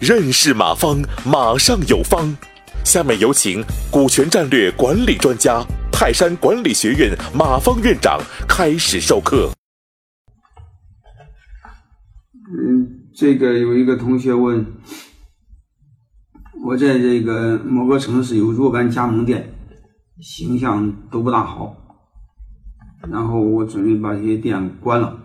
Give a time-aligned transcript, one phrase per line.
[0.00, 2.36] 认识马方，马上有方。
[2.84, 9.52] 下面有请股权战略管理专家、泰山管理学院马方院长开始授课。
[12.34, 14.66] 嗯，这个有一个同学问，
[16.66, 19.54] 我在这个某个城市有若干加盟店，
[20.20, 21.76] 形象都不大好，
[23.08, 25.16] 然后我准备把这些店关了，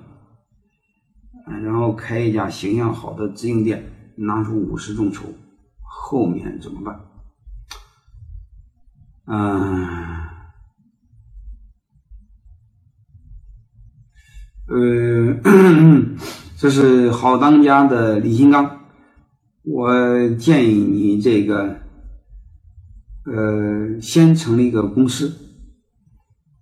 [1.49, 3.83] 然后开一家形象好的直营店，
[4.15, 5.25] 拿出五十众筹，
[5.81, 6.99] 后面怎么办？
[9.29, 9.87] 嗯，
[14.67, 15.39] 呃，
[16.57, 18.85] 这是好当家的李金刚，
[19.63, 21.81] 我建议你这个，
[23.25, 25.37] 呃，先成立一个公司，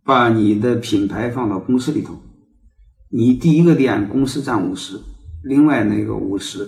[0.03, 2.19] 把你的品牌放到公司里头，
[3.09, 4.99] 你第一个店公司占五十，
[5.43, 6.67] 另外那个五十，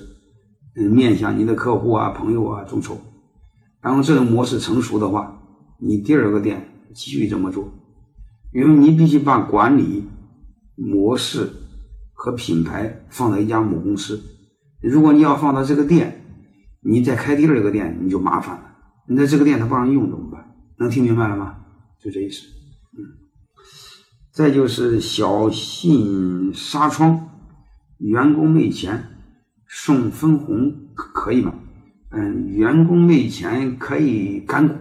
[0.75, 2.97] 嗯，面向你的客户啊、朋友啊众筹，
[3.81, 5.33] 然后这种模式成熟的话。
[5.79, 7.71] 你第二个店继续这么做，
[8.51, 10.03] 因为你必须把管理
[10.75, 11.47] 模式
[12.13, 14.19] 和品牌放在一家母公司。
[14.81, 16.25] 如果你要放到这个店，
[16.81, 18.63] 你再开第二个店，你就麻烦了。
[19.07, 20.55] 你在这个店他不让用怎么办？
[20.79, 21.57] 能听明白了吗？
[22.03, 22.41] 就这意思。
[24.37, 27.27] 再就是小信纱窗，
[27.97, 29.03] 员工没钱
[29.67, 31.55] 送分红可以吗？
[32.11, 34.75] 嗯，员工没钱可以干股。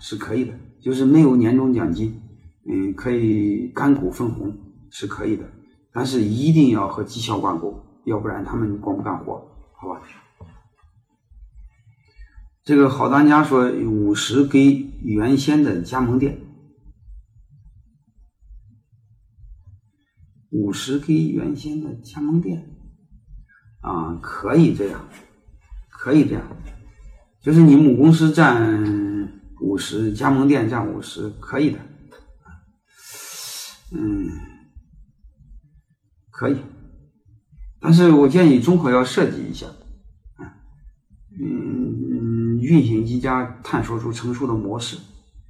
[0.00, 2.20] 是可以的，就是没有年终奖金，
[2.68, 4.52] 嗯，可以干股分红
[4.90, 5.44] 是可以的，
[5.92, 10.02] 但是一定要和绩效挂钩，要不然他们光不干活，好吧？
[12.64, 16.36] 这个好当家说五十给原先的加盟店，
[20.52, 22.64] 五十给原先的加盟店，
[23.80, 25.08] 啊，可以这样，
[25.90, 26.42] 可以这样，
[27.40, 29.12] 就是你母公司占。
[29.64, 31.78] 五十加盟店占五十可以的，
[33.92, 34.28] 嗯，
[36.32, 36.56] 可以，
[37.78, 39.68] 但是我建议综合要设计一下，
[41.40, 44.98] 嗯，运行一家探索出成熟的模式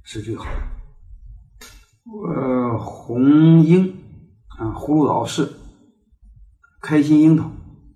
[0.03, 0.51] 是最好的。
[2.35, 3.95] 呃，红樱
[4.57, 5.49] 啊，葫芦岛市，
[6.81, 7.45] 开心樱桃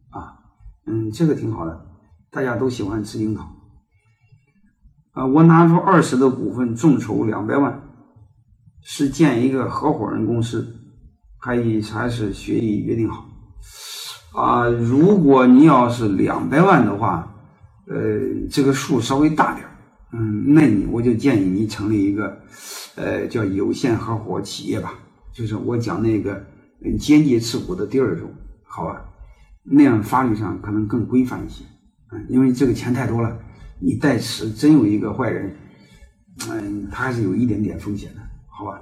[0.10, 0.40] 啊，
[0.86, 1.86] 嗯，这个挺好的，
[2.32, 3.44] 大家都喜欢吃樱桃。
[5.12, 7.82] 啊，我拿出二十的股份，众筹两百万，
[8.82, 10.76] 是建一个合伙人公司，
[11.40, 13.26] 还以还是协议约定好？
[14.34, 17.36] 啊，如果你要是两百万的话，
[17.88, 19.66] 呃，这个数稍微大点
[20.14, 22.38] 嗯，那你我就建议你成立一个，
[22.96, 24.94] 呃，叫有限合伙企业吧，
[25.38, 26.44] 就是我讲那个
[26.98, 28.34] 间接持股的第二种，
[28.64, 29.06] 好吧？
[29.64, 31.64] 那样法律上可能更规范一些，
[32.12, 33.40] 嗯，因为这个钱太多了。
[33.80, 35.56] 你代持真有一个坏人，
[36.50, 38.82] 嗯，他还是有一点点风险的，好吧？